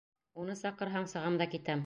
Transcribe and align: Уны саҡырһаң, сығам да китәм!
Уны 0.43 0.55
саҡырһаң, 0.61 1.07
сығам 1.15 1.39
да 1.45 1.51
китәм! 1.55 1.79